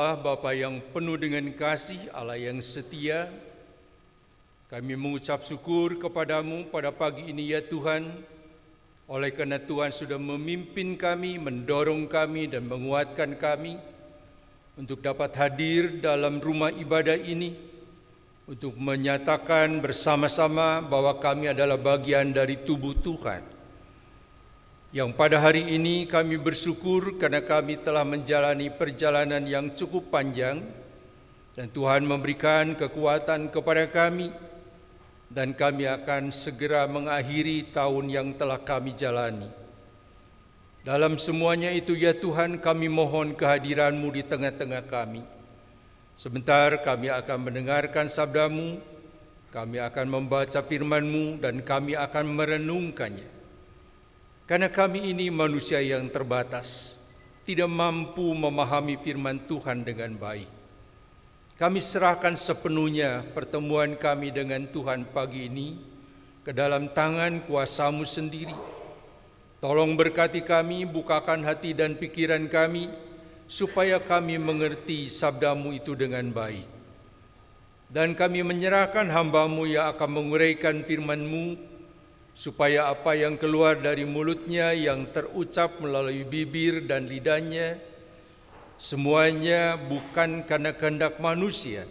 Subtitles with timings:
[0.00, 3.28] Allah Bapa yang penuh dengan kasih, Allah yang setia,
[4.72, 8.08] kami mengucap syukur kepadamu pada pagi ini ya Tuhan,
[9.12, 13.76] oleh karena Tuhan sudah memimpin kami, mendorong kami dan menguatkan kami
[14.80, 17.52] untuk dapat hadir dalam rumah ibadah ini,
[18.48, 23.59] untuk menyatakan bersama-sama bahwa kami adalah bagian dari tubuh Tuhan
[24.90, 30.66] yang pada hari ini kami bersyukur karena kami telah menjalani perjalanan yang cukup panjang
[31.54, 34.34] dan Tuhan memberikan kekuatan kepada kami
[35.30, 39.46] dan kami akan segera mengakhiri tahun yang telah kami jalani.
[40.82, 45.22] Dalam semuanya itu ya Tuhan kami mohon kehadiran-Mu di tengah-tengah kami.
[46.18, 48.82] Sebentar kami akan mendengarkan sabdamu,
[49.54, 53.39] kami akan membaca firman-Mu dan kami akan merenungkannya.
[54.50, 56.98] Karena kami ini manusia yang terbatas,
[57.46, 60.50] tidak mampu memahami firman Tuhan dengan baik.
[61.54, 65.78] Kami serahkan sepenuhnya pertemuan kami dengan Tuhan pagi ini
[66.42, 68.58] ke dalam tangan kuasamu sendiri.
[69.62, 72.90] Tolong berkati kami, bukakan hati dan pikiran kami,
[73.46, 76.66] supaya kami mengerti sabdamu itu dengan baik.
[77.86, 81.69] Dan kami menyerahkan hambamu yang akan menguraikan firmanmu
[82.32, 87.76] supaya apa yang keluar dari mulutnya yang terucap melalui bibir dan lidahnya
[88.80, 91.84] semuanya bukan karena kehendak manusia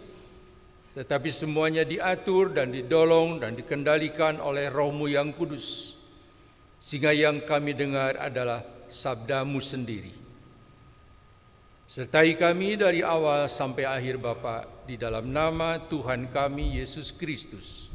[0.90, 5.94] tetapi semuanya diatur dan didolong dan dikendalikan oleh rohmu yang kudus.
[6.82, 10.10] Sehingga yang kami dengar adalah sabdamu sendiri.
[11.86, 17.90] Sertai kami dari awal sampai akhir Bapa di dalam nama Tuhan kami Yesus Kristus.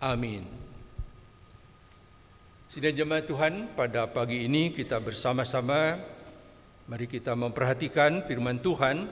[0.00, 0.67] Amin
[2.68, 5.96] Sidang jemaat Tuhan, pada pagi ini kita bersama-sama
[6.84, 9.08] mari kita memperhatikan firman Tuhan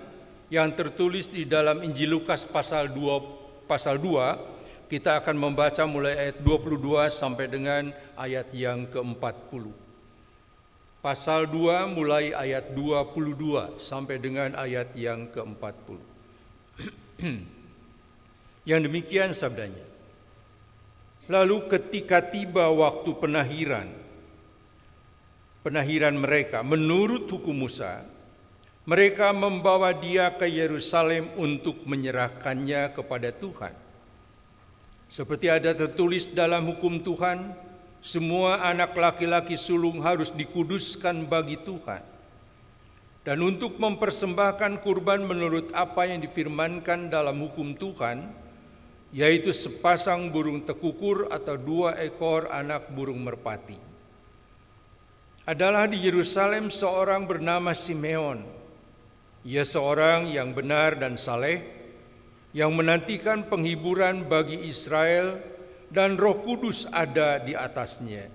[0.53, 4.93] yang tertulis di dalam Injil Lukas pasal 2 pasal 2.
[4.93, 9.65] Kita akan membaca mulai ayat 22 sampai dengan ayat yang ke-40.
[11.01, 15.97] Pasal 2 mulai ayat 22 sampai dengan ayat yang ke-40.
[18.69, 19.96] yang demikian sabdanya.
[21.27, 23.91] Lalu ketika tiba waktu penahiran,
[25.67, 28.07] penahiran mereka menurut hukum Musa,
[28.87, 33.75] mereka membawa dia ke Yerusalem untuk menyerahkannya kepada Tuhan.
[35.11, 37.51] Seperti ada tertulis dalam hukum Tuhan,
[37.99, 42.03] semua anak laki-laki sulung harus dikuduskan bagi Tuhan.
[43.27, 48.46] Dan untuk mempersembahkan kurban menurut apa yang difirmankan dalam hukum Tuhan,
[49.15, 53.79] yaitu sepasang burung tekukur atau dua ekor anak burung merpati.
[55.47, 58.43] Adalah di Yerusalem seorang bernama Simeon.
[59.47, 61.63] Ia seorang yang benar dan saleh,
[62.51, 65.39] yang menantikan penghiburan bagi Israel
[65.87, 68.27] dan roh kudus ada di atasnya.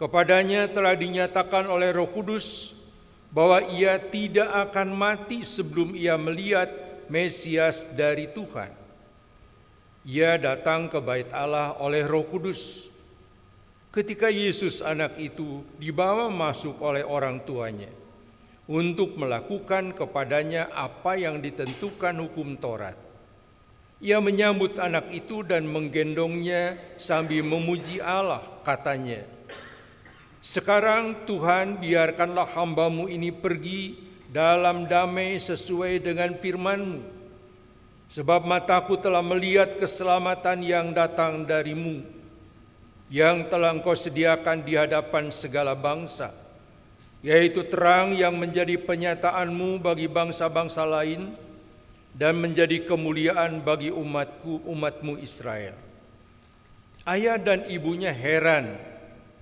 [0.00, 2.74] Kepadanya telah dinyatakan oleh roh kudus
[3.30, 6.72] bahwa ia tidak akan mati sebelum ia melihat
[7.06, 8.79] Mesias dari Tuhan.
[10.08, 12.88] Ia datang ke bait Allah oleh Roh Kudus.
[13.92, 17.90] Ketika Yesus anak itu dibawa masuk oleh orang tuanya
[18.70, 22.96] untuk melakukan kepadanya apa yang ditentukan hukum Taurat.
[24.00, 29.20] Ia menyambut anak itu dan menggendongnya sambil memuji Allah, katanya,
[30.40, 34.00] Sekarang Tuhan biarkanlah hambamu ini pergi
[34.32, 37.19] dalam damai sesuai dengan firman-Mu
[38.10, 42.02] Sebab mataku telah melihat keselamatan yang datang darimu,
[43.06, 46.34] yang telah engkau sediakan di hadapan segala bangsa,
[47.22, 51.30] yaitu terang yang menjadi penyataanmu bagi bangsa-bangsa lain
[52.10, 55.78] dan menjadi kemuliaan bagi umatku, umatmu Israel.
[57.06, 58.74] Ayah dan ibunya heran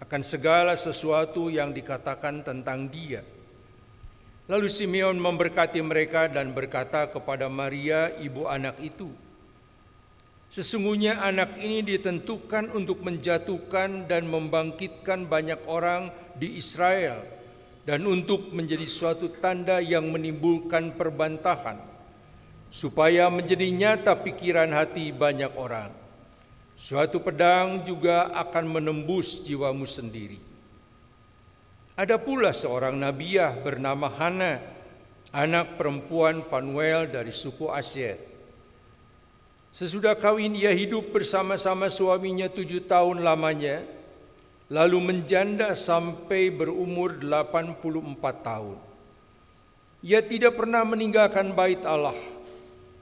[0.04, 3.24] akan segala sesuatu yang dikatakan tentang dia.
[4.48, 9.12] Lalu Simeon memberkati mereka dan berkata kepada Maria, ibu anak itu,
[10.48, 16.08] Sesungguhnya anak ini ditentukan untuk menjatuhkan dan membangkitkan banyak orang
[16.40, 17.20] di Israel
[17.84, 21.76] dan untuk menjadi suatu tanda yang menimbulkan perbantahan
[22.72, 25.92] supaya menjadi nyata pikiran hati banyak orang.
[26.80, 30.47] Suatu pedang juga akan menembus jiwamu sendiri.
[31.98, 34.62] Ada pula seorang nabiah bernama Hana,
[35.34, 38.22] anak perempuan Fanuel dari suku Asyir.
[39.74, 43.82] Sesudah kawin ia hidup bersama-sama suaminya tujuh tahun lamanya,
[44.70, 48.78] lalu menjanda sampai berumur 84 tahun.
[50.06, 52.14] Ia tidak pernah meninggalkan bait Allah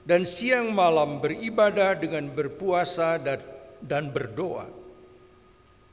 [0.09, 3.45] dan siang malam beribadah dengan berpuasa dan,
[3.77, 4.65] dan berdoa.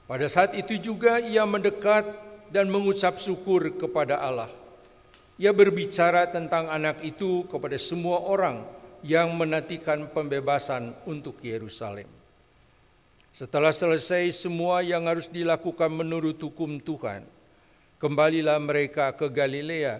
[0.09, 2.24] Pada saat itu juga ia mendekat
[2.55, 4.47] dan mengucap syukur kepada Allah.
[5.35, 8.63] Ia berbicara tentang anak itu kepada semua orang
[9.03, 12.07] yang menantikan pembebasan untuk Yerusalem.
[13.35, 17.27] Setelah selesai semua yang harus dilakukan menurut hukum Tuhan,
[17.99, 19.99] kembalilah mereka ke Galilea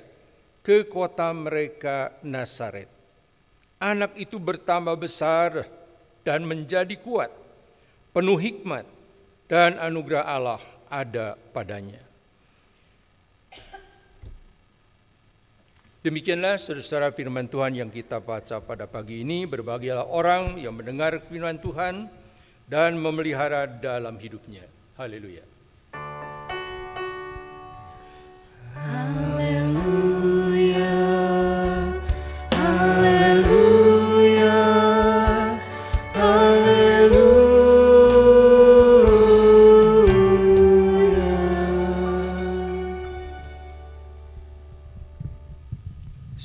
[0.63, 2.87] ke kota mereka Nazaret.
[3.83, 5.67] Anak itu bertambah besar
[6.23, 7.35] dan menjadi kuat,
[8.15, 8.87] penuh hikmat
[9.51, 12.14] dan anugerah Allah ada padanya.
[16.05, 19.49] Demikianlah saudara firman Tuhan yang kita baca pada pagi ini.
[19.49, 22.13] Berbahagialah orang yang mendengar firman Tuhan
[22.69, 24.69] dan memelihara dalam hidupnya.
[25.01, 25.54] Haleluya.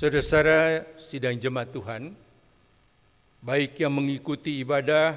[0.09, 2.17] Saudara-saudara sidang jemaat Tuhan,
[3.45, 5.13] baik yang mengikuti ibadah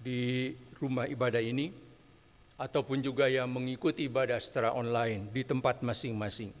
[0.00, 1.76] di rumah ibadah ini,
[2.56, 6.56] ataupun juga yang mengikuti ibadah secara online di tempat masing-masing.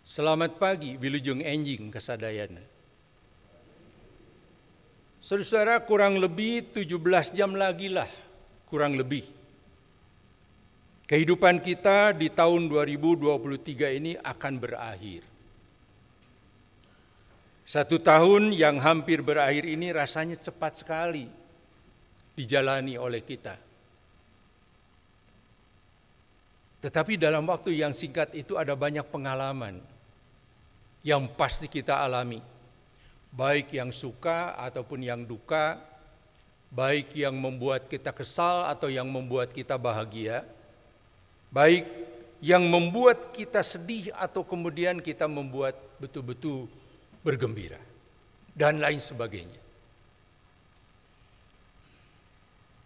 [0.00, 2.64] Selamat pagi, Wilujeng Enjing Kesadayana.
[5.20, 8.08] Saudara-saudara kurang lebih 17 jam lagi lah,
[8.64, 9.28] kurang lebih.
[11.04, 15.31] Kehidupan kita di tahun 2023 ini akan berakhir.
[17.62, 21.30] Satu tahun yang hampir berakhir ini rasanya cepat sekali
[22.34, 23.54] dijalani oleh kita.
[26.82, 29.78] Tetapi dalam waktu yang singkat itu ada banyak pengalaman
[31.06, 32.42] yang pasti kita alami.
[33.32, 35.78] Baik yang suka ataupun yang duka,
[36.74, 40.42] baik yang membuat kita kesal atau yang membuat kita bahagia,
[41.54, 41.86] baik
[42.42, 46.66] yang membuat kita sedih atau kemudian kita membuat betul-betul
[47.22, 47.78] bergembira,
[48.52, 49.62] dan lain sebagainya.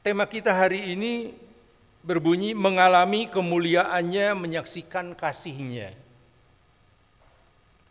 [0.06, 1.34] Tema kita hari ini
[2.06, 5.90] berbunyi mengalami kemuliaannya, menyaksikan kasihnya.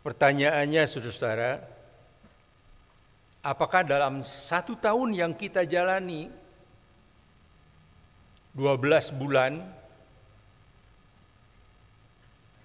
[0.00, 1.60] Pertanyaannya saudara-saudara,
[3.44, 6.32] apakah dalam satu tahun yang kita jalani,
[8.56, 9.60] 12 bulan,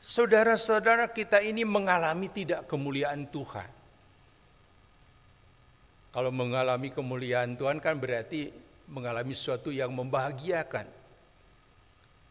[0.01, 3.69] saudara-saudara kita ini mengalami tidak kemuliaan Tuhan.
[6.11, 8.51] Kalau mengalami kemuliaan Tuhan kan berarti
[8.91, 10.99] mengalami sesuatu yang membahagiakan.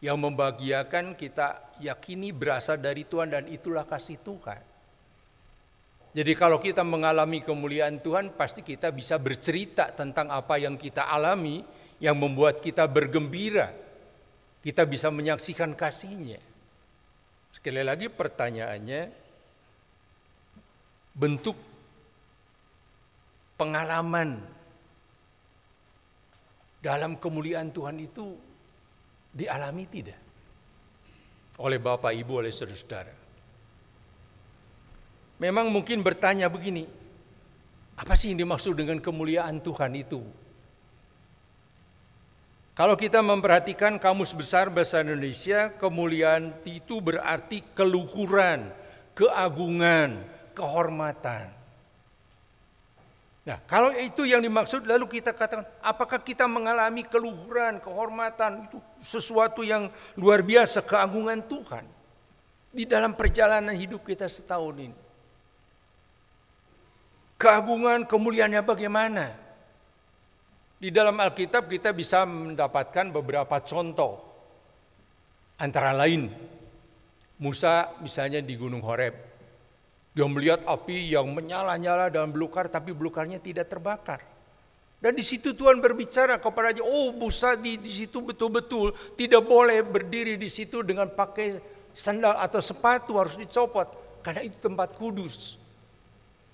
[0.01, 4.61] Yang membahagiakan kita yakini berasal dari Tuhan dan itulah kasih Tuhan.
[6.11, 11.63] Jadi kalau kita mengalami kemuliaan Tuhan pasti kita bisa bercerita tentang apa yang kita alami
[12.03, 13.71] yang membuat kita bergembira.
[14.61, 16.50] Kita bisa menyaksikan kasihnya.
[17.51, 19.01] Sekali lagi pertanyaannya,
[21.11, 21.57] bentuk
[23.59, 24.41] pengalaman
[26.81, 28.33] dalam kemuliaan Tuhan itu
[29.29, 30.19] dialami tidak?
[31.61, 33.13] Oleh Bapak, Ibu, oleh saudara-saudara.
[35.37, 36.85] Memang mungkin bertanya begini,
[37.97, 40.21] apa sih yang dimaksud dengan kemuliaan Tuhan itu?
[42.81, 48.73] Kalau kita memperhatikan kamus besar bahasa Indonesia, kemuliaan itu berarti keluhuran,
[49.13, 50.25] keagungan,
[50.57, 51.53] kehormatan.
[53.45, 59.61] Nah, kalau itu yang dimaksud lalu kita katakan, apakah kita mengalami keluhuran, kehormatan, itu sesuatu
[59.61, 61.85] yang luar biasa, keagungan Tuhan
[62.73, 64.97] di dalam perjalanan hidup kita setahun ini.
[67.37, 69.50] Keagungan, kemuliaannya bagaimana?
[70.81, 74.17] Di dalam Alkitab kita bisa mendapatkan beberapa contoh.
[75.61, 76.25] Antara lain,
[77.37, 79.13] Musa misalnya di Gunung Horeb.
[80.17, 84.25] Dia melihat api yang menyala-nyala dan belukar tapi belukarnya tidak terbakar.
[84.97, 90.33] Dan di situ Tuhan berbicara kepada dia, oh Musa di situ betul-betul tidak boleh berdiri
[90.33, 91.61] di situ dengan pakai
[91.93, 93.85] sandal atau sepatu harus dicopot
[94.25, 95.61] karena itu tempat kudus.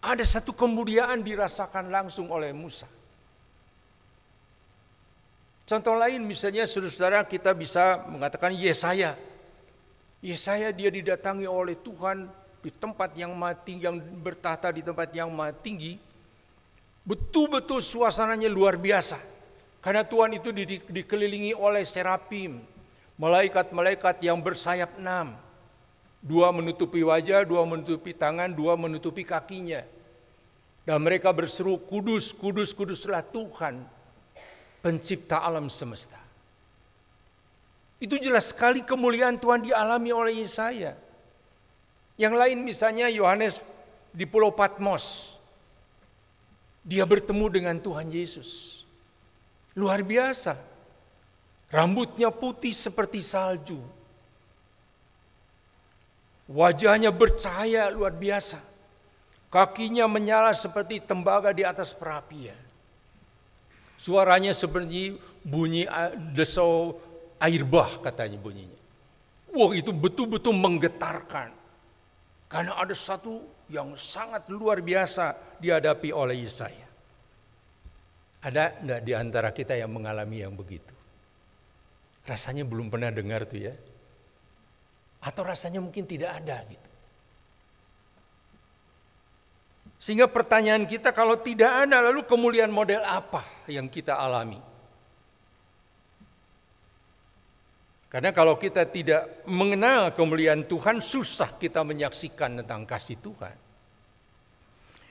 [0.04, 2.97] Ada satu kemuliaan dirasakan langsung oleh Musa.
[5.68, 9.20] Contoh lain misalnya saudara-saudara kita bisa mengatakan Yesaya.
[10.24, 12.32] Yesaya dia didatangi oleh Tuhan
[12.64, 15.94] di tempat yang mati yang bertahta di tempat yang mati tinggi.
[17.04, 19.20] Betul-betul suasananya luar biasa.
[19.84, 22.64] Karena Tuhan itu di, dikelilingi oleh serapim,
[23.20, 25.36] malaikat-malaikat yang bersayap enam.
[26.24, 29.84] Dua menutupi wajah, dua menutupi tangan, dua menutupi kakinya.
[30.88, 33.84] Dan mereka berseru, kudus, kudus, kuduslah Tuhan,
[34.88, 36.16] pencipta alam semesta.
[38.00, 40.96] Itu jelas sekali kemuliaan Tuhan dialami oleh Yesaya.
[42.16, 43.60] Yang lain misalnya Yohanes
[44.16, 45.36] di Pulau Patmos.
[46.88, 48.80] Dia bertemu dengan Tuhan Yesus.
[49.76, 50.56] Luar biasa.
[51.68, 53.84] Rambutnya putih seperti salju.
[56.48, 58.64] Wajahnya bercahaya luar biasa.
[59.52, 62.67] Kakinya menyala seperti tembaga di atas perapian.
[63.98, 65.90] Suaranya seperti bunyi
[66.32, 67.02] desau
[67.42, 68.80] air bah katanya bunyinya.
[69.52, 71.50] Wah itu betul-betul menggetarkan.
[72.48, 76.88] Karena ada satu yang sangat luar biasa dihadapi oleh Yesaya.
[78.40, 80.94] Ada enggak di antara kita yang mengalami yang begitu?
[82.24, 83.76] Rasanya belum pernah dengar tuh ya.
[85.20, 86.87] Atau rasanya mungkin tidak ada gitu.
[89.98, 94.62] Sehingga pertanyaan kita kalau tidak ada lalu kemuliaan model apa yang kita alami?
[98.08, 103.52] Karena kalau kita tidak mengenal kemuliaan Tuhan, susah kita menyaksikan tentang kasih Tuhan.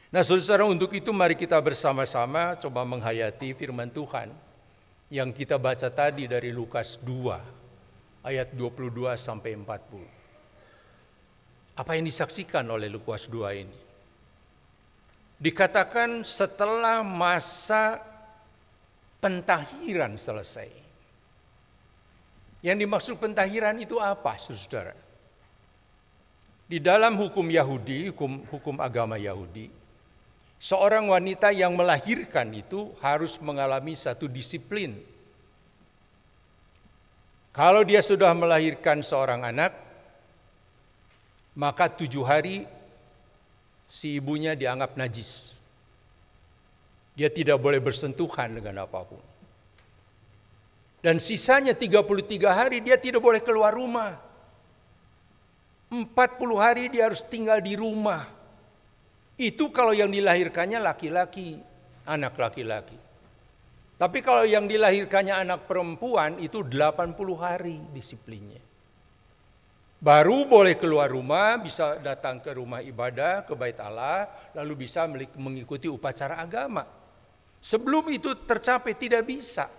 [0.07, 4.33] Nah saudara untuk itu mari kita bersama-sama coba menghayati firman Tuhan
[5.13, 11.77] yang kita baca tadi dari Lukas 2 ayat 22 sampai 40.
[11.77, 13.86] Apa yang disaksikan oleh Lukas 2 ini?
[15.37, 18.01] Dikatakan setelah masa
[19.21, 20.87] pentahiran selesai
[22.65, 24.97] yang dimaksud pentahiran itu apa, saudara?
[26.67, 29.71] Di dalam hukum Yahudi, hukum, hukum agama Yahudi,
[30.59, 34.99] seorang wanita yang melahirkan itu harus mengalami satu disiplin.
[37.55, 39.73] Kalau dia sudah melahirkan seorang anak,
[41.55, 42.67] maka tujuh hari
[43.87, 45.59] si ibunya dianggap najis.
[47.17, 49.23] Dia tidak boleh bersentuhan dengan apa pun.
[51.01, 52.03] Dan sisanya 33
[52.51, 54.19] hari dia tidak boleh keluar rumah.
[55.87, 56.03] 40
[56.59, 58.27] hari dia harus tinggal di rumah.
[59.39, 61.63] Itu kalau yang dilahirkannya laki-laki,
[62.11, 62.99] anak laki-laki.
[63.97, 68.66] Tapi kalau yang dilahirkannya anak perempuan itu 80 hari disiplinnya.
[69.97, 75.09] Baru boleh keluar rumah, bisa datang ke rumah ibadah, ke bait Allah, lalu bisa
[75.41, 76.85] mengikuti upacara agama.
[77.65, 79.73] Sebelum itu tercapai tidak bisa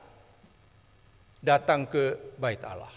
[1.37, 2.89] datang ke bait Allah.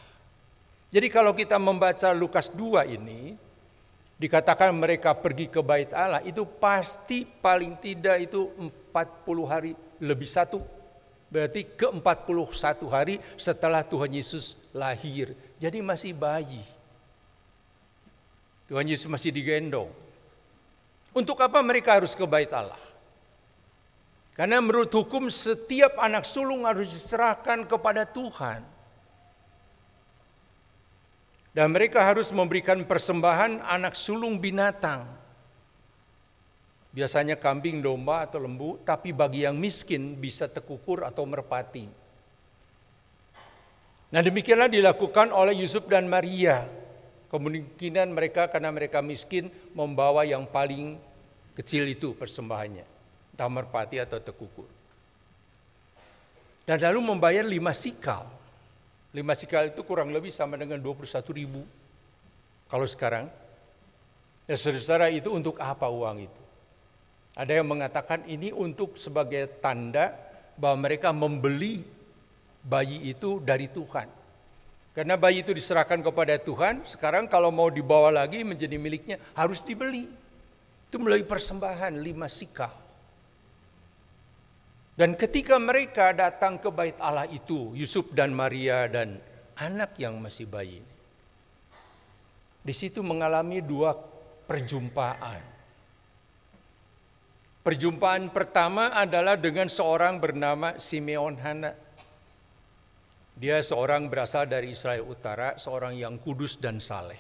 [0.91, 3.37] Jadi kalau kita membaca Lukas 2 ini,
[4.17, 10.65] dikatakan mereka pergi ke bait Allah, itu pasti paling tidak itu 40 hari lebih satu.
[11.31, 15.37] Berarti ke 41 hari setelah Tuhan Yesus lahir.
[15.63, 16.80] Jadi masih bayi.
[18.71, 19.91] Tuhan Yesus masih digendong.
[21.11, 22.79] Untuk apa mereka harus ke bait Allah?
[24.39, 28.63] Karena menurut hukum setiap anak sulung harus diserahkan kepada Tuhan.
[31.51, 35.03] Dan mereka harus memberikan persembahan anak sulung binatang.
[36.95, 41.91] Biasanya kambing, domba, atau lembu, tapi bagi yang miskin bisa tekukur atau merpati.
[44.15, 46.80] Nah demikianlah dilakukan oleh Yusuf dan Maria.
[47.31, 50.99] Kemungkinan mereka karena mereka miskin membawa yang paling
[51.55, 52.83] kecil itu persembahannya
[53.41, 54.69] entah merpati atau tekukur.
[56.69, 58.29] Dan lalu membayar lima sikal.
[59.17, 61.65] Lima sikal itu kurang lebih sama dengan 21 ribu.
[62.71, 63.27] Kalau sekarang,
[64.47, 66.43] ya saudara itu untuk apa uang itu?
[67.35, 70.15] Ada yang mengatakan ini untuk sebagai tanda
[70.61, 71.83] bahwa mereka membeli
[72.61, 74.20] bayi itu dari Tuhan.
[75.01, 80.05] Karena bayi itu diserahkan kepada Tuhan, sekarang kalau mau dibawa lagi menjadi miliknya harus dibeli.
[80.93, 82.69] Itu melalui persembahan lima sikal.
[84.93, 89.17] Dan ketika mereka datang ke bait Allah itu, Yusuf dan Maria dan
[89.57, 90.85] anak yang masih bayi.
[92.61, 93.97] Di situ mengalami dua
[94.45, 95.41] perjumpaan.
[97.65, 101.73] Perjumpaan pertama adalah dengan seorang bernama Simeon Hana.
[103.41, 107.17] Dia seorang berasal dari Israel Utara, seorang yang kudus dan saleh.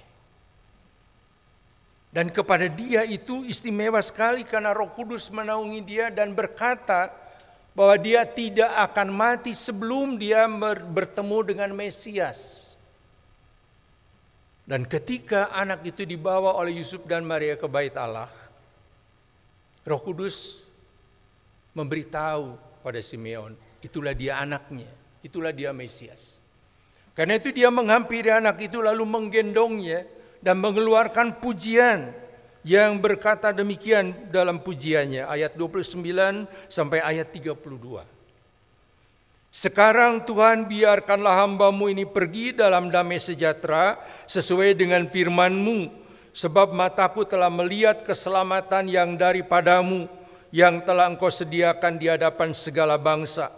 [2.13, 7.09] Dan kepada dia itu istimewa sekali karena Roh Kudus menaungi dia dan berkata,
[7.71, 10.47] bahwa dia tidak akan mati sebelum dia
[10.91, 12.69] bertemu dengan Mesias.
[14.67, 18.31] Dan ketika anak itu dibawa oleh Yusuf dan Maria ke bait Allah,
[19.83, 20.69] Roh Kudus
[21.75, 24.87] memberitahu pada Simeon, itulah dia anaknya,
[25.21, 26.41] itulah dia Mesias.
[27.13, 30.09] Karena itu dia menghampiri anak itu lalu menggendongnya
[30.41, 32.17] dan mengeluarkan pujian
[32.65, 36.01] yang berkata demikian dalam pujiannya ayat 29
[36.69, 37.57] sampai ayat 32.
[39.51, 43.99] Sekarang Tuhan biarkanlah hambamu ini pergi dalam damai sejahtera
[44.31, 45.91] sesuai dengan firmanmu
[46.31, 50.07] sebab mataku telah melihat keselamatan yang daripadamu
[50.55, 53.51] yang telah engkau sediakan di hadapan segala bangsa,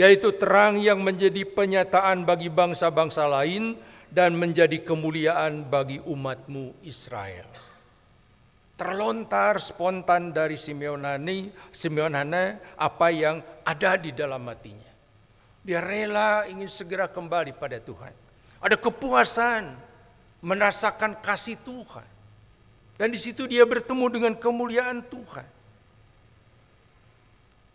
[0.00, 3.76] yaitu terang yang menjadi penyataan bagi bangsa-bangsa lain
[4.08, 7.44] dan menjadi kemuliaan bagi umatmu Israel.
[8.80, 14.88] Terlontar spontan dari Simeon Hani, Simeon Hana apa yang ada di dalam hatinya.
[15.60, 18.16] Dia rela ingin segera kembali pada Tuhan.
[18.64, 19.76] Ada kepuasan
[20.40, 22.08] merasakan kasih Tuhan.
[22.96, 25.59] Dan di situ dia bertemu dengan kemuliaan Tuhan.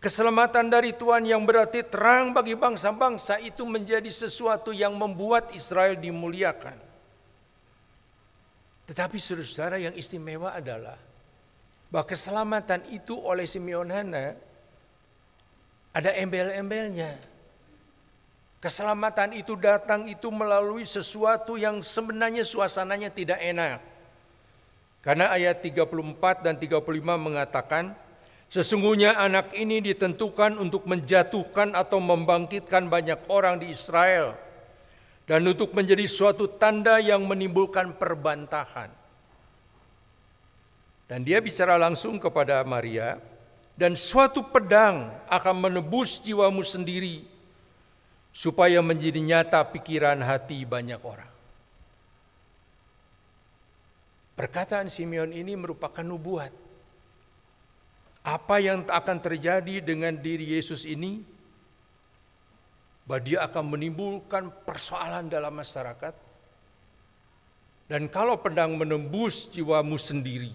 [0.06, 6.78] Keselamatan dari Tuhan yang berarti terang bagi bangsa-bangsa itu menjadi sesuatu yang membuat Israel dimuliakan.
[8.86, 10.94] Tetapi saudara-saudara yang istimewa adalah
[11.90, 14.38] bahwa keselamatan itu oleh Simeon Hana
[15.90, 17.18] ada embel-embelnya.
[18.62, 23.82] Keselamatan itu datang itu melalui sesuatu yang sebenarnya suasananya tidak enak.
[25.02, 26.78] Karena ayat 34 dan 35
[27.18, 28.05] mengatakan,
[28.46, 34.38] Sesungguhnya anak ini ditentukan untuk menjatuhkan atau membangkitkan banyak orang di Israel
[35.26, 38.88] dan untuk menjadi suatu tanda yang menimbulkan perbantahan.
[41.10, 43.18] Dan dia bicara langsung kepada Maria,
[43.78, 47.26] dan suatu pedang akan menebus jiwamu sendiri
[48.30, 51.30] supaya menjadi nyata pikiran hati banyak orang.
[54.34, 56.65] Perkataan Simeon ini merupakan nubuat
[58.26, 61.22] apa yang akan terjadi dengan diri Yesus ini?
[63.06, 66.10] Bahwa dia akan menimbulkan persoalan dalam masyarakat.
[67.86, 70.50] Dan kalau pedang menembus jiwamu sendiri,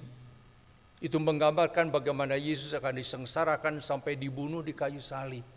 [1.00, 5.48] itu menggambarkan bagaimana Yesus akan disengsarakan sampai dibunuh di kayu salib.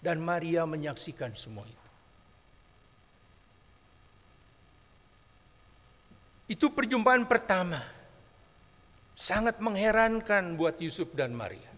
[0.00, 1.88] Dan Maria menyaksikan semua itu.
[6.56, 7.99] Itu perjumpaan pertama
[9.20, 11.68] sangat mengherankan buat Yusuf dan Maria.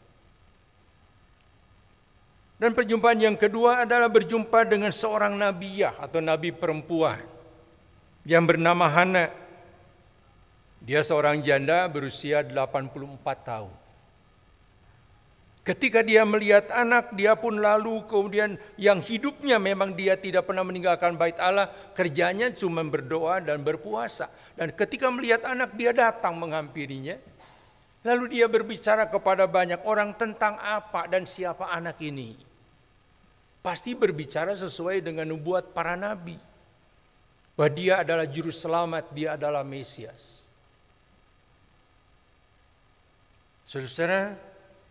[2.63, 7.19] Dan perjumpaan yang kedua adalah berjumpa dengan seorang nabiah atau nabi perempuan
[8.23, 9.35] yang bernama Hana.
[10.79, 13.75] Dia seorang janda berusia 84 tahun.
[15.63, 21.15] Ketika dia melihat anak, dia pun lalu kemudian yang hidupnya memang dia tidak pernah meninggalkan
[21.15, 24.27] bait Allah, kerjanya cuma berdoa dan berpuasa.
[24.59, 27.15] Dan ketika melihat anak, dia datang menghampirinya
[28.03, 32.35] Lalu dia berbicara kepada banyak orang tentang apa dan siapa anak ini.
[33.63, 36.35] Pasti berbicara sesuai dengan nubuat para nabi.
[37.55, 40.43] Bahwa dia adalah juru selamat, dia adalah Mesias.
[43.63, 44.35] Saudara,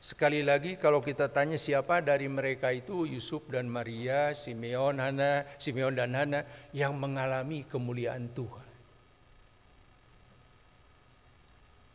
[0.01, 5.93] sekali lagi kalau kita tanya siapa dari mereka itu Yusuf dan Maria, Simeon, Hana, Simeon
[5.93, 8.60] dan Hana yang mengalami kemuliaan Tuhan.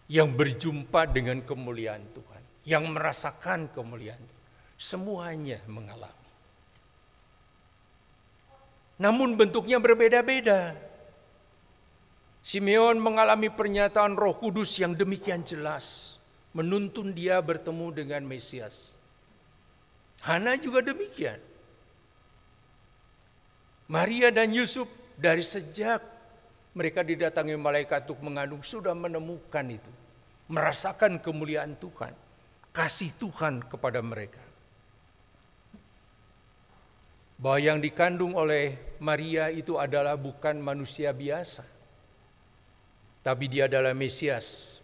[0.06, 4.44] Yang berjumpa dengan kemuliaan Tuhan, yang merasakan kemuliaan Tuhan.
[4.76, 6.28] Semuanya mengalami.
[8.96, 10.76] Namun bentuknya berbeda-beda.
[12.46, 16.16] Simeon mengalami pernyataan Roh Kudus yang demikian jelas,
[16.54, 18.94] menuntun dia bertemu dengan Mesias.
[20.22, 21.42] Hana juga demikian.
[23.90, 24.86] Maria dan Yusuf
[25.18, 26.02] dari sejak
[26.76, 29.88] mereka didatangi malaikat untuk mengandung sudah menemukan itu.
[30.52, 32.12] Merasakan kemuliaan Tuhan.
[32.76, 34.44] Kasih Tuhan kepada mereka.
[37.40, 41.64] Bahwa yang dikandung oleh Maria itu adalah bukan manusia biasa.
[43.24, 44.78] Tapi dia adalah Mesias.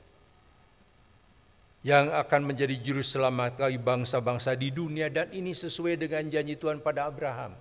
[1.85, 5.13] Yang akan menjadi juru selamat bagi bangsa-bangsa di dunia.
[5.13, 7.53] Dan ini sesuai dengan janji Tuhan pada Abraham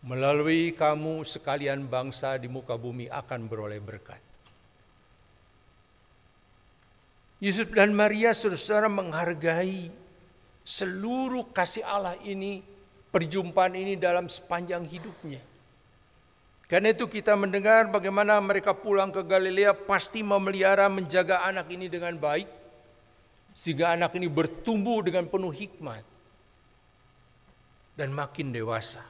[0.00, 4.20] Melalui kamu sekalian bangsa di muka bumi akan beroleh berkat.
[7.40, 9.92] Yusuf dan Maria saudara menghargai
[10.64, 12.64] seluruh kasih Allah ini,
[13.12, 15.40] perjumpaan ini dalam sepanjang hidupnya.
[16.70, 22.14] Karena itu kita mendengar bagaimana mereka pulang ke Galilea pasti memelihara menjaga anak ini dengan
[22.14, 22.46] baik.
[23.50, 26.06] Sehingga anak ini bertumbuh dengan penuh hikmat.
[27.98, 29.02] Dan makin dewasa.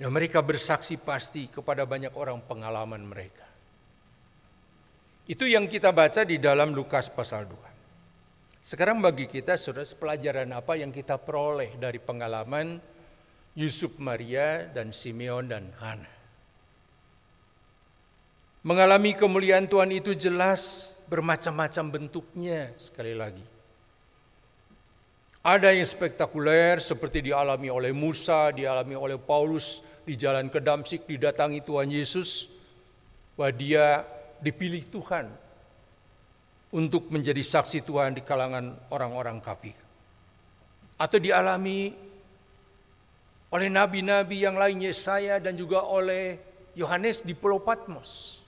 [0.00, 3.44] Ya, mereka bersaksi pasti kepada banyak orang pengalaman mereka.
[5.28, 8.64] Itu yang kita baca di dalam Lukas pasal 2.
[8.64, 12.80] Sekarang bagi kita saudara pelajaran apa yang kita peroleh dari pengalaman
[13.52, 16.08] Yusuf Maria dan Simeon dan Hana.
[18.64, 23.44] Mengalami kemuliaan Tuhan itu jelas bermacam-macam bentuknya sekali lagi.
[25.40, 29.80] Ada yang spektakuler seperti dialami oleh Musa, dialami oleh Paulus
[30.10, 32.50] di jalan ke Damsik didatangi Tuhan Yesus
[33.38, 34.02] bahwa dia
[34.42, 35.30] dipilih Tuhan
[36.74, 39.78] untuk menjadi saksi Tuhan di kalangan orang-orang kafir.
[40.98, 41.94] Atau dialami
[43.54, 46.42] oleh nabi-nabi yang lainnya saya dan juga oleh
[46.74, 48.42] Yohanes di Pulau Patmos.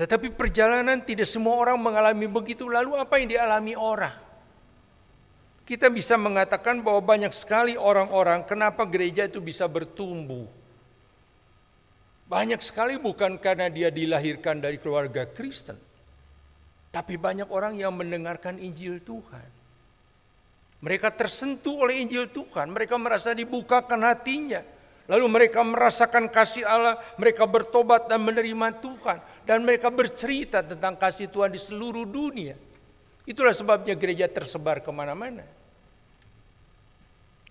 [0.00, 2.72] Tetapi perjalanan tidak semua orang mengalami begitu.
[2.72, 4.25] Lalu apa yang dialami orang?
[5.66, 10.46] Kita bisa mengatakan bahwa banyak sekali orang-orang kenapa gereja itu bisa bertumbuh.
[12.30, 15.74] Banyak sekali bukan karena dia dilahirkan dari keluarga Kristen.
[16.94, 19.50] Tapi banyak orang yang mendengarkan Injil Tuhan.
[20.86, 22.70] Mereka tersentuh oleh Injil Tuhan.
[22.70, 24.62] Mereka merasa dibukakan hatinya
[25.06, 29.22] Lalu mereka merasakan kasih Allah, mereka bertobat dan menerima Tuhan.
[29.46, 32.58] Dan mereka bercerita tentang kasih Tuhan di seluruh dunia.
[33.22, 35.46] Itulah sebabnya gereja tersebar ke mana-mana.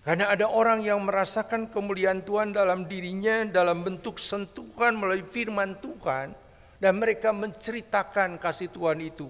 [0.06, 6.30] Karena ada orang yang merasakan kemuliaan Tuhan dalam dirinya dalam bentuk sentuhan melalui firman Tuhan.
[6.78, 9.26] Dan mereka menceritakan kasih Tuhan itu.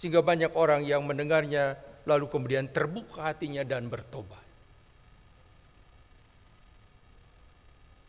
[0.00, 1.76] Sehingga banyak orang yang mendengarnya
[2.08, 4.40] lalu kemudian terbuka hatinya dan bertobat.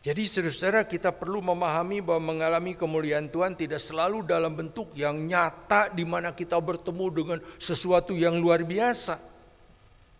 [0.00, 5.92] Jadi saudara kita perlu memahami bahwa mengalami kemuliaan Tuhan tidak selalu dalam bentuk yang nyata
[5.92, 9.31] di mana kita bertemu dengan sesuatu yang luar biasa.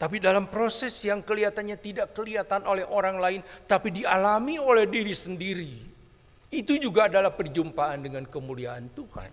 [0.03, 3.39] Tapi dalam proses yang kelihatannya tidak kelihatan oleh orang lain
[3.71, 5.79] tapi dialami oleh diri sendiri.
[6.51, 9.31] Itu juga adalah perjumpaan dengan kemuliaan Tuhan.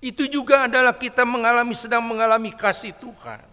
[0.00, 3.44] Itu juga adalah kita mengalami sedang mengalami kasih Tuhan.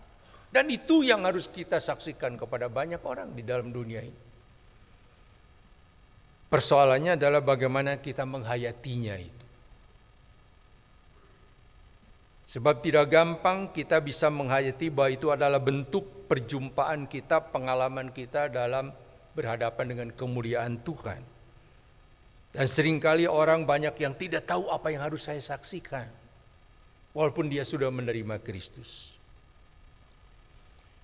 [0.56, 4.22] Dan itu yang harus kita saksikan kepada banyak orang di dalam dunia ini.
[6.48, 9.41] Persoalannya adalah bagaimana kita menghayatinya itu.
[12.52, 18.92] Sebab tidak gampang kita bisa menghayati bahwa itu adalah bentuk perjumpaan kita, pengalaman kita dalam
[19.32, 21.24] berhadapan dengan kemuliaan Tuhan.
[22.52, 26.12] Dan sering kali orang banyak yang tidak tahu apa yang harus saya saksikan.
[27.16, 29.16] Walaupun dia sudah menerima Kristus.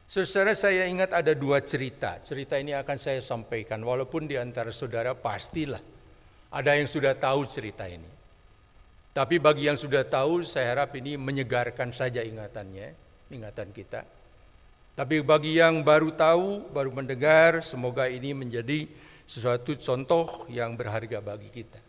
[0.03, 2.19] Saudara saya ingat ada dua cerita.
[2.27, 5.79] Cerita ini akan saya sampaikan walaupun di antara saudara pastilah
[6.51, 8.16] ada yang sudah tahu cerita ini.
[9.17, 12.93] Tapi bagi yang sudah tahu saya harap ini menyegarkan saja ingatannya,
[13.33, 14.05] ingatan kita.
[14.93, 18.85] Tapi bagi yang baru tahu, baru mendengar, semoga ini menjadi
[19.25, 21.81] sesuatu contoh yang berharga bagi kita.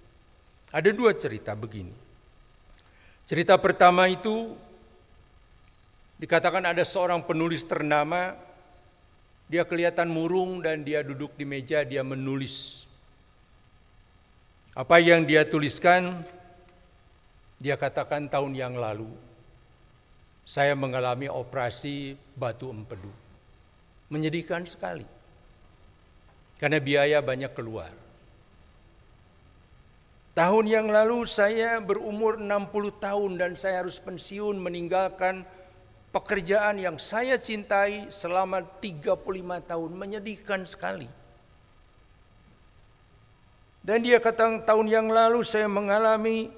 [0.73, 1.93] Ada dua cerita begini.
[3.29, 4.57] Cerita pertama itu
[6.19, 8.35] Dikatakan ada seorang penulis ternama,
[9.47, 12.87] dia kelihatan murung dan dia duduk di meja, dia menulis.
[14.75, 16.27] Apa yang dia tuliskan,
[17.59, 19.11] dia katakan tahun yang lalu,
[20.47, 23.11] saya mengalami operasi batu empedu.
[24.09, 25.05] Menyedihkan sekali.
[26.57, 27.93] Karena biaya banyak keluar.
[30.39, 32.47] Tahun yang lalu saya berumur 60
[33.03, 35.43] tahun dan saya harus pensiun meninggalkan
[36.15, 39.19] pekerjaan yang saya cintai selama 35
[39.67, 41.11] tahun menyedihkan sekali.
[43.83, 46.55] Dan dia kata tahun yang lalu saya mengalami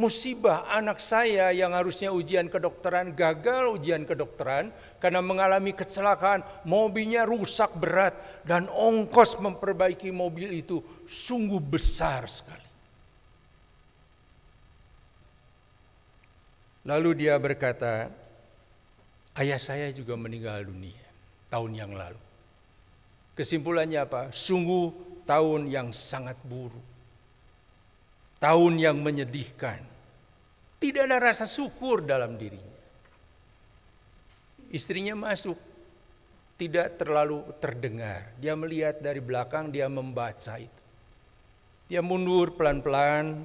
[0.00, 7.76] musibah anak saya yang harusnya ujian kedokteran gagal ujian kedokteran karena mengalami kecelakaan mobilnya rusak
[7.76, 8.16] berat
[8.48, 12.68] dan ongkos memperbaiki mobil itu sungguh besar sekali.
[16.88, 18.08] Lalu dia berkata,
[19.36, 21.04] Ayah saya juga meninggal dunia
[21.52, 22.18] tahun yang lalu.
[23.36, 24.22] Kesimpulannya apa?
[24.32, 24.90] Sungguh
[25.28, 26.82] tahun yang sangat buruk.
[28.40, 29.84] Tahun yang menyedihkan.
[30.80, 32.80] Tidak ada rasa syukur dalam dirinya.
[34.72, 35.60] Istrinya masuk,
[36.56, 38.32] tidak terlalu terdengar.
[38.40, 40.82] Dia melihat dari belakang, dia membaca itu.
[41.92, 43.44] Dia mundur pelan-pelan,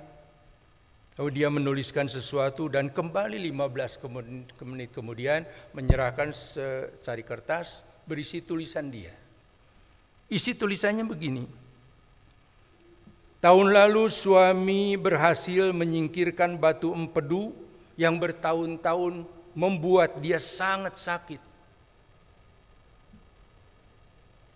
[1.15, 4.03] Lalu dia menuliskan sesuatu dan kembali 15
[4.67, 9.15] menit kemudian menyerahkan secari kertas berisi tulisan dia.
[10.27, 11.47] Isi tulisannya begini.
[13.45, 17.53] Tahun lalu suami berhasil menyingkirkan batu empedu
[17.93, 19.21] yang bertahun-tahun
[19.53, 21.37] membuat dia sangat sakit.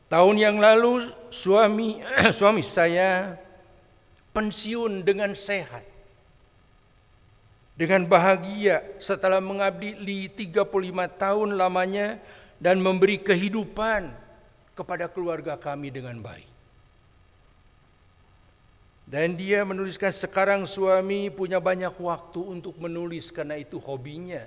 [0.10, 2.02] Tahun yang lalu suami
[2.34, 3.38] suami saya
[4.34, 5.86] pensiun dengan sehat
[7.78, 10.02] dengan bahagia setelah mengabdi
[10.34, 10.66] 35
[11.14, 12.18] tahun lamanya
[12.58, 14.10] dan memberi kehidupan
[14.74, 16.49] kepada keluarga kami dengan baik.
[19.10, 24.46] Dan dia menuliskan sekarang suami punya banyak waktu untuk menulis karena itu hobinya.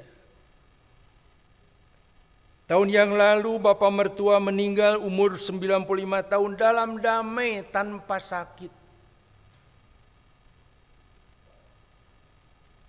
[2.70, 5.83] Tahun yang lalu bapak mertua meninggal umur 95
[6.31, 8.70] tahun dalam damai tanpa sakit.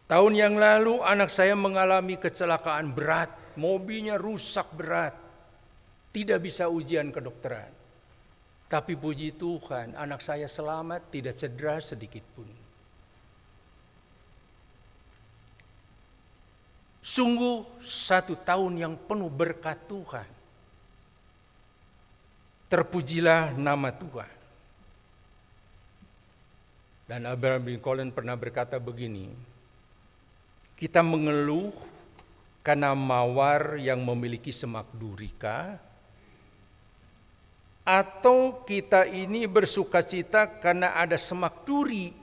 [0.06, 5.18] Tahun yang lalu anak saya mengalami kecelakaan berat, mobilnya rusak berat.
[6.14, 7.73] Tidak bisa ujian kedokteran.
[8.74, 12.50] Tapi puji Tuhan, anak saya selamat, tidak cedera sedikit pun.
[17.06, 20.26] Sungguh satu tahun yang penuh berkat Tuhan.
[22.66, 24.34] Terpujilah nama Tuhan.
[27.06, 29.30] Dan Abraham Lincoln pernah berkata begini,
[30.74, 31.70] kita mengeluh
[32.66, 35.78] karena mawar yang memiliki semak durika,
[37.84, 42.15] atau kita ini bersuka cita karena ada semak duri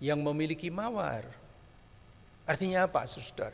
[0.00, 1.28] yang memiliki mawar.
[2.48, 3.52] Artinya apa, saudara?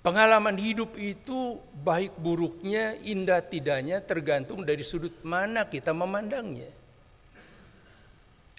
[0.00, 6.72] Pengalaman hidup itu baik buruknya, indah tidaknya tergantung dari sudut mana kita memandangnya.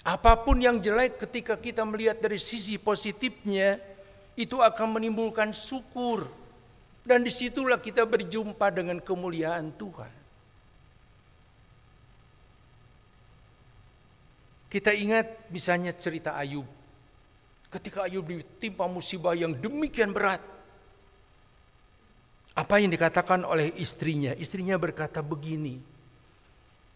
[0.06, 3.82] Apa pun yang jelek ketika kita melihat dari sisi positifnya,
[4.38, 6.30] itu akan menimbulkan syukur.
[7.02, 10.21] Dan di situlah kita berjumpa dengan kemuliaan Tuhan.
[14.72, 16.64] Kita ingat misalnya cerita Ayub.
[17.68, 20.40] Ketika Ayub ditimpa musibah yang demikian berat.
[22.56, 24.32] Apa yang dikatakan oleh istrinya?
[24.32, 25.76] Istrinya berkata begini.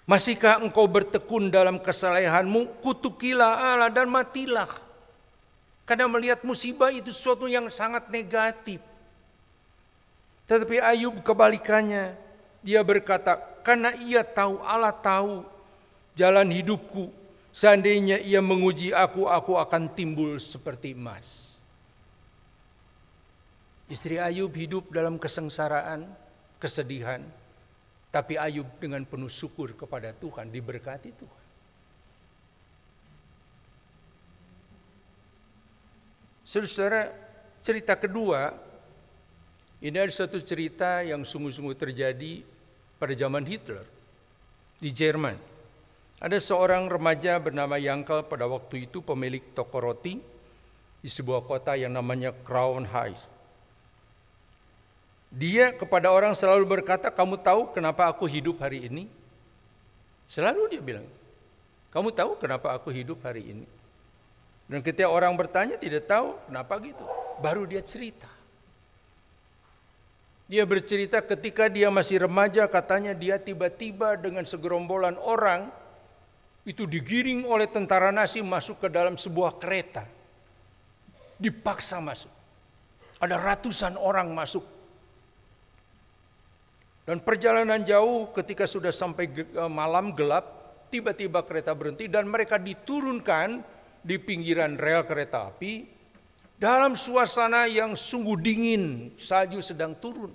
[0.09, 2.81] Masihkah engkau bertekun dalam kesalehanmu?
[2.81, 4.73] Kutukilah Allah dan matilah.
[5.85, 8.81] Karena melihat musibah itu sesuatu yang sangat negatif.
[10.49, 12.17] Tetapi Ayub kebalikannya.
[12.65, 15.45] Dia berkata, karena ia tahu, Allah tahu
[16.17, 17.26] jalan hidupku
[17.57, 21.57] Seandainya ia menguji aku, aku akan timbul seperti emas.
[23.88, 26.05] Istri Ayub hidup dalam kesengsaraan,
[26.61, 27.25] kesedihan,
[28.12, 31.45] tapi Ayub dengan penuh syukur kepada Tuhan, diberkati Tuhan.
[36.45, 37.09] Saudara,
[37.64, 38.53] cerita kedua,
[39.81, 42.45] ini ada satu cerita yang sungguh-sungguh terjadi
[43.01, 43.88] pada zaman Hitler
[44.77, 45.56] di Jerman.
[46.17, 50.17] Ada seorang remaja bernama Yangkel pada waktu itu pemilik toko roti
[51.05, 53.37] di sebuah kota yang namanya Crown Heights.
[55.29, 59.05] Dia kepada orang selalu berkata, kamu tahu kenapa aku hidup hari ini?
[60.25, 61.07] Selalu dia bilang,
[61.93, 63.67] kamu tahu kenapa aku hidup hari ini?
[64.67, 67.05] Dan ketika orang bertanya tidak tahu kenapa gitu,
[67.45, 68.27] baru dia cerita.
[70.49, 75.69] Dia bercerita ketika dia masih remaja katanya dia tiba-tiba dengan segerombolan orang
[76.67, 80.03] itu digiring oleh tentara Nazi masuk ke dalam sebuah kereta.
[81.39, 82.33] Dipaksa masuk.
[83.23, 84.67] Ada ratusan orang masuk.
[87.07, 93.63] Dan perjalanan jauh ketika sudah sampai eh, malam gelap, tiba-tiba kereta berhenti dan mereka diturunkan
[94.03, 95.87] di pinggiran rel kereta api
[96.59, 100.35] dalam suasana yang sungguh dingin, salju sedang turun.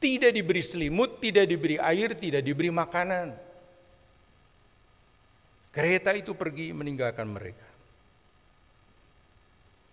[0.00, 3.49] Tidak diberi selimut, tidak diberi air, tidak diberi makanan.
[5.70, 7.66] Kereta itu pergi meninggalkan mereka.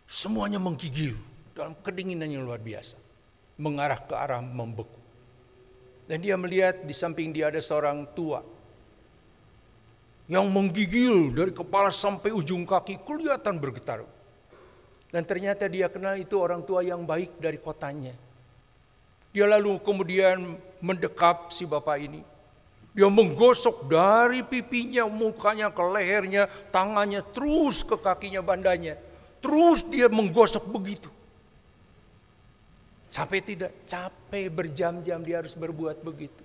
[0.10, 1.13] Semuanya menggigil
[1.54, 2.98] dalam kedinginan yang luar biasa.
[3.62, 4.98] Mengarah ke arah membeku.
[6.10, 8.42] Dan dia melihat di samping dia ada seorang tua.
[10.26, 14.02] Yang menggigil dari kepala sampai ujung kaki kelihatan bergetar.
[15.13, 18.18] Dan ternyata dia kenal itu orang tua yang baik dari kotanya.
[19.30, 22.22] Dia lalu kemudian mendekap si bapak ini
[22.97, 28.97] dia menggosok dari pipinya, mukanya ke lehernya, tangannya terus ke kakinya bandanya.
[29.38, 31.05] Terus dia menggosok begitu.
[33.13, 33.71] Capek tidak?
[33.86, 36.41] Capek berjam-jam dia harus berbuat begitu.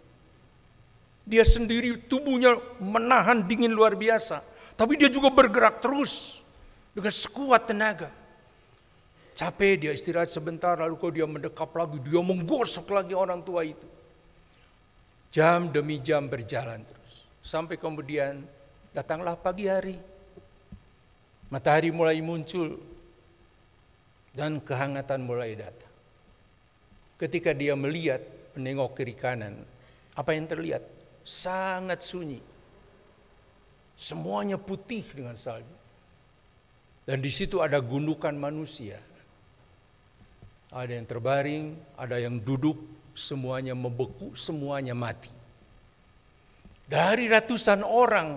[1.25, 4.45] Dia sendiri tubuhnya menahan dingin luar biasa.
[4.77, 6.45] Tapi dia juga bergerak terus
[6.93, 8.13] dengan sekuat tenaga.
[9.33, 11.97] Capek dia istirahat sebentar lalu kok dia mendekap lagi.
[12.05, 14.02] Dia menggosok lagi orang tua itu.
[15.33, 17.25] Jam demi jam berjalan terus.
[17.41, 18.45] Sampai kemudian
[18.93, 19.97] datanglah pagi hari.
[21.49, 22.77] Matahari mulai muncul
[24.37, 25.89] dan kehangatan mulai datang.
[27.17, 28.21] Ketika dia melihat
[28.53, 29.57] menengok kiri kanan,
[30.13, 30.85] apa yang terlihat?
[31.25, 32.45] Sangat sunyi.
[33.97, 35.77] Semuanya putih dengan salju.
[37.09, 39.01] Dan di situ ada gundukan manusia.
[40.73, 41.65] Ada yang terbaring,
[42.01, 42.77] ada yang duduk,
[43.13, 45.31] semuanya membeku, semuanya mati.
[46.89, 48.37] Dari ratusan orang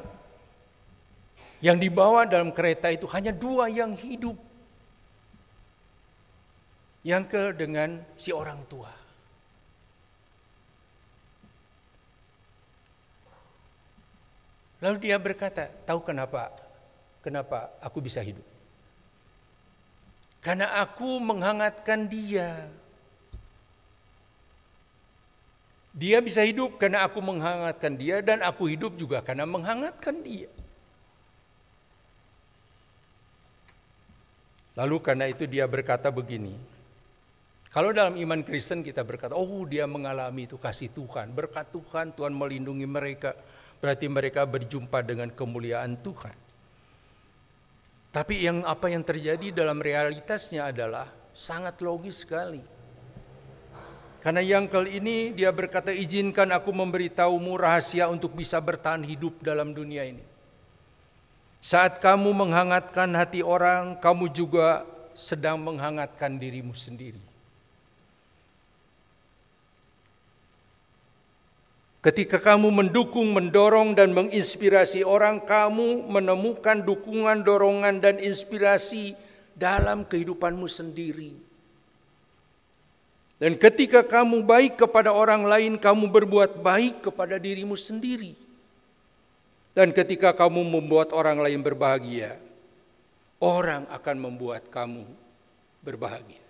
[1.63, 4.37] Yang dibawa dalam kereta itu hanya dua yang hidup.
[7.01, 8.91] Yang ke dengan si orang tua.
[14.83, 16.53] Lalu dia berkata, tahu kenapa?
[17.25, 18.45] Kenapa aku bisa hidup?
[20.45, 22.69] Karena aku menghangatkan dia.
[25.95, 30.51] Dia bisa hidup karena aku menghangatkan dia dan aku hidup juga karena menghangatkan dia.
[34.75, 36.51] Lalu karena itu dia berkata begini.
[37.71, 42.35] Kalau dalam iman Kristen kita berkata, oh dia mengalami itu kasih Tuhan, berkat Tuhan, Tuhan
[42.35, 43.31] melindungi mereka.
[43.79, 46.35] Berarti mereka berjumpa dengan kemuliaan Tuhan.
[48.15, 52.74] Tapi yang apa yang terjadi dalam realitasnya adalah sangat logis sekali.
[54.25, 59.69] Karena yang kali ini dia berkata izinkan aku memberitahumu rahasia untuk bisa bertahan hidup dalam
[59.69, 60.25] dunia ini.
[61.61, 64.81] Saat kamu menghangatkan hati orang, kamu juga
[65.13, 67.21] sedang menghangatkan dirimu sendiri.
[72.01, 79.13] Ketika kamu mendukung, mendorong, dan menginspirasi orang, kamu menemukan dukungan, dorongan, dan inspirasi
[79.53, 81.54] dalam kehidupanmu sendiri.
[83.35, 88.31] Dan ketika kamu baik kepada orang lain, kamu berbuat baik kepada dirimu sendiri.
[89.75, 92.39] Dan ketika kamu membuat orang lain berbahagia,
[93.43, 95.03] orang akan membuat kamu
[95.83, 96.45] berbahagia.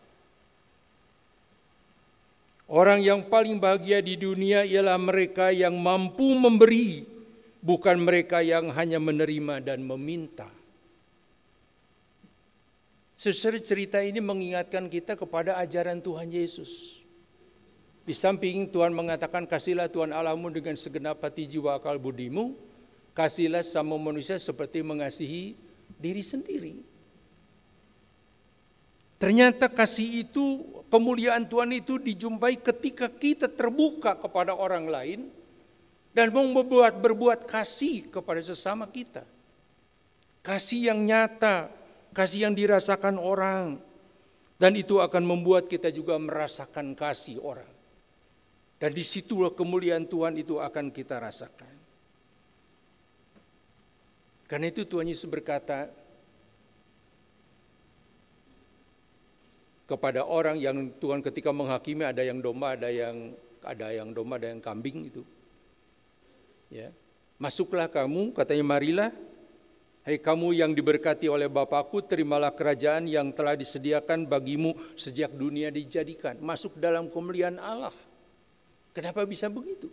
[2.70, 7.06] Orang yang paling bahagia di dunia ialah mereka yang mampu memberi,
[7.62, 10.50] bukan mereka yang hanya menerima dan meminta.
[13.26, 17.02] Saudara cerita ini mengingatkan kita kepada ajaran Tuhan Yesus.
[18.06, 22.54] Di samping Tuhan mengatakan kasihlah Tuhan Allahmu dengan segenap hati jiwa akal budimu,
[23.18, 25.58] kasihlah sama manusia seperti mengasihi
[25.98, 26.86] diri sendiri.
[29.18, 30.62] Ternyata kasih itu,
[30.94, 35.20] kemuliaan Tuhan itu dijumpai ketika kita terbuka kepada orang lain
[36.14, 39.26] dan mau membuat berbuat kasih kepada sesama kita.
[40.46, 41.74] Kasih yang nyata,
[42.16, 43.84] kasih yang dirasakan orang,
[44.56, 47.68] dan itu akan membuat kita juga merasakan kasih orang.
[48.80, 51.76] Dan di situlah kemuliaan Tuhan itu akan kita rasakan.
[54.48, 55.90] Karena itu Tuhan Yesus berkata
[59.90, 63.34] kepada orang yang Tuhan ketika menghakimi ada yang domba, ada yang
[63.66, 65.26] ada yang domba, ada yang kambing itu.
[66.70, 66.94] Ya.
[67.42, 69.10] Masuklah kamu, katanya marilah
[70.06, 76.38] Hai kamu yang diberkati oleh Bapakku, terimalah kerajaan yang telah disediakan bagimu sejak dunia dijadikan.
[76.38, 77.90] Masuk dalam kemuliaan Allah.
[78.94, 79.90] Kenapa bisa begitu?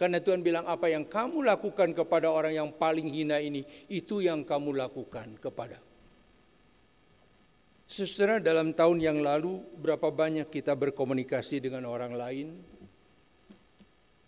[0.00, 3.60] Karena Tuhan bilang apa yang kamu lakukan kepada orang yang paling hina ini,
[3.92, 5.76] itu yang kamu lakukan kepada.
[7.84, 12.56] Saudara dalam tahun yang lalu berapa banyak kita berkomunikasi dengan orang lain,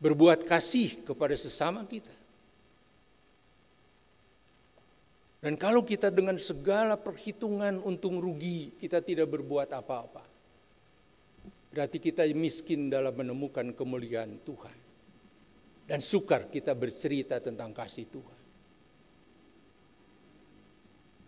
[0.04, 2.21] berbuat kasih kepada sesama kita.
[5.42, 10.22] Dan kalau kita dengan segala perhitungan untung rugi, kita tidak berbuat apa-apa.
[11.74, 14.76] Berarti kita miskin dalam menemukan kemuliaan Tuhan.
[15.82, 18.40] Dan sukar kita bercerita tentang kasih Tuhan.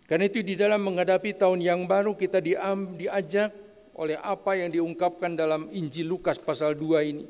[0.06, 3.50] Karena itu di dalam menghadapi tahun yang baru kita diajak
[3.98, 7.26] oleh apa yang diungkapkan dalam Injil Lukas pasal 2 ini.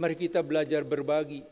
[0.00, 1.44] Mari kita belajar berbagi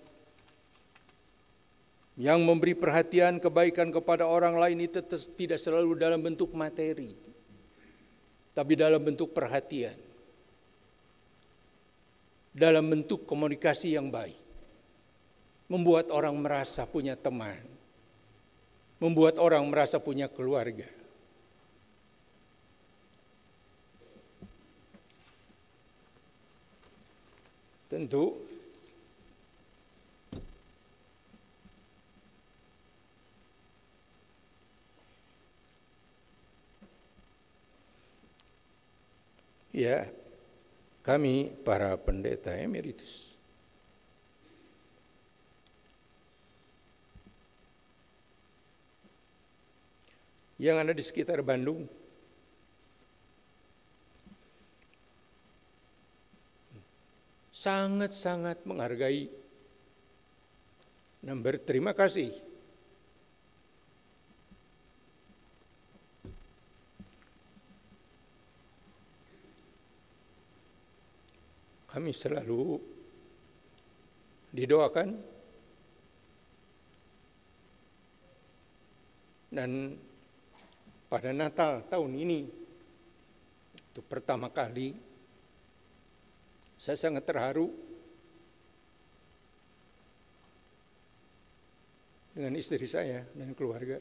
[2.19, 4.99] yang memberi perhatian kebaikan kepada orang lain itu
[5.39, 7.15] tidak selalu dalam bentuk materi,
[8.51, 9.95] tapi dalam bentuk perhatian,
[12.51, 14.35] dalam bentuk komunikasi yang baik,
[15.71, 17.63] membuat orang merasa punya teman,
[18.99, 20.91] membuat orang merasa punya keluarga.
[27.87, 28.37] Tentu
[39.79, 40.11] ya
[41.07, 43.39] kami para pendeta emeritus.
[50.59, 51.87] Yang ada di sekitar Bandung.
[57.55, 59.31] Sangat-sangat menghargai.
[61.23, 62.48] Dan berterima kasih
[71.99, 72.79] kami selalu
[74.55, 75.39] didoakan
[79.49, 79.97] Dan
[81.09, 82.41] pada Natal tahun ini,
[83.75, 84.93] itu pertama kali,
[86.77, 87.73] saya sangat terharu
[92.37, 93.99] dengan istri saya dan keluarga.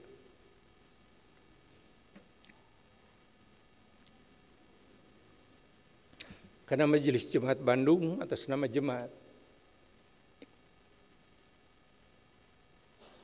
[6.67, 9.07] Karena Majelis Jemaat Bandung atas nama jemaat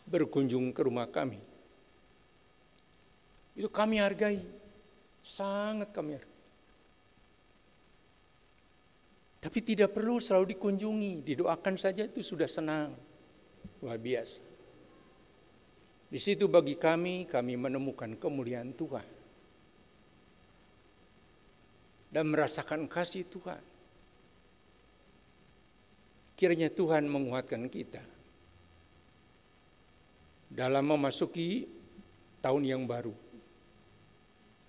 [0.07, 1.43] berkunjung ke rumah kami.
[3.59, 4.39] Itu kami hargai,
[5.19, 6.39] sangat kami hargai.
[9.43, 12.95] Tapi tidak perlu selalu dikunjungi, didoakan saja itu sudah senang,
[13.83, 14.39] luar biasa.
[16.07, 19.22] Di situ bagi kami, kami menemukan kemuliaan Tuhan
[22.13, 23.57] dan merasakan kasih Tuhan.
[26.37, 28.05] Kiranya Tuhan menguatkan kita
[30.53, 31.65] dalam memasuki
[32.45, 33.17] tahun yang baru.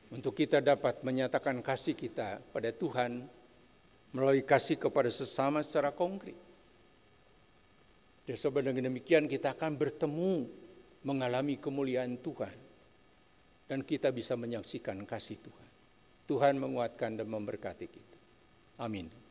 [0.08, 3.28] Untuk kita dapat menyatakan kasih kita pada Tuhan
[4.14, 6.38] melalui kasih kepada sesama secara konkret.
[8.24, 8.40] Dan
[8.72, 10.48] dengan demikian kita akan bertemu
[11.04, 12.56] mengalami kemuliaan Tuhan.
[13.68, 15.63] Dan kita bisa menyaksikan kasih Tuhan.
[16.24, 18.18] Tuhan menguatkan dan memberkati kita.
[18.80, 19.23] Amin.